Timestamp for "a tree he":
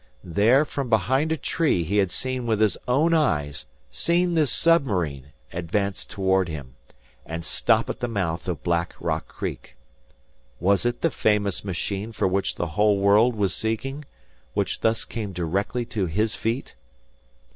1.31-1.97